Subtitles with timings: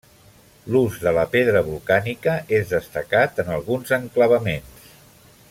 [0.75, 4.91] L'ús de la pedra volcànica és destacat en alguns enclavaments.